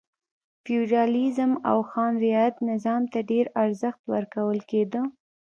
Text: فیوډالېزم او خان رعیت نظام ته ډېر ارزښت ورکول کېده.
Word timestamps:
فیوډالېزم 0.63 1.51
او 1.71 1.77
خان 1.89 2.13
رعیت 2.23 2.55
نظام 2.69 3.01
ته 3.11 3.19
ډېر 3.31 3.45
ارزښت 3.63 4.01
ورکول 4.13 4.59
کېده. 4.69 5.01